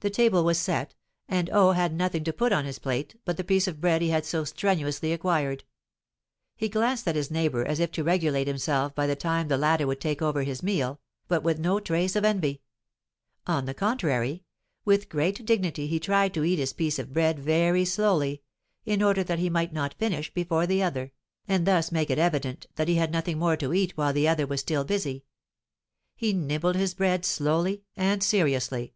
The 0.00 0.10
table 0.10 0.44
was 0.44 0.60
set, 0.60 0.94
and 1.28 1.50
O 1.50 1.72
had 1.72 1.92
nothing 1.92 2.22
to 2.22 2.32
put 2.32 2.52
upon 2.52 2.66
his 2.66 2.78
plate 2.78 3.16
but 3.24 3.36
the 3.36 3.42
piece 3.42 3.66
of 3.66 3.80
bread 3.80 4.00
he 4.00 4.10
had 4.10 4.24
so 4.24 4.44
strenuously 4.44 5.12
acquired; 5.12 5.64
he 6.54 6.68
glanced 6.68 7.08
at 7.08 7.16
his 7.16 7.32
neighbor 7.32 7.64
as 7.66 7.80
if 7.80 7.90
to 7.90 8.04
regulate 8.04 8.46
himself 8.46 8.94
by 8.94 9.08
the 9.08 9.16
time 9.16 9.48
the 9.48 9.58
latter 9.58 9.88
would 9.88 10.00
take 10.00 10.22
over 10.22 10.44
his 10.44 10.62
meal, 10.62 11.00
but 11.26 11.42
with 11.42 11.58
no 11.58 11.80
trace 11.80 12.14
of 12.14 12.24
envy; 12.24 12.62
on 13.44 13.64
the 13.64 13.74
contrary, 13.74 14.44
with 14.84 15.08
great 15.08 15.44
dignity 15.44 15.88
he 15.88 15.98
tried 15.98 16.32
to 16.32 16.44
eat 16.44 16.60
his 16.60 16.72
piece 16.72 17.00
of 17.00 17.12
bread 17.12 17.40
very 17.40 17.84
slowly, 17.84 18.40
in 18.84 19.02
order 19.02 19.24
that 19.24 19.40
he 19.40 19.50
might 19.50 19.72
not 19.72 19.94
finish 19.98 20.32
before 20.32 20.64
the 20.64 20.80
other, 20.80 21.10
and 21.48 21.66
thus 21.66 21.90
make 21.90 22.08
it 22.08 22.20
evident 22.20 22.68
that 22.76 22.86
he 22.86 22.94
had 22.94 23.10
nothing 23.10 23.36
more 23.40 23.56
to 23.56 23.74
eat 23.74 23.96
while 23.96 24.12
the 24.12 24.28
other 24.28 24.46
was 24.46 24.60
still 24.60 24.84
busy. 24.84 25.24
He 26.14 26.32
nibbled 26.32 26.76
his 26.76 26.94
bread 26.94 27.24
slowly 27.24 27.82
and 27.96 28.22
seriously. 28.22 28.94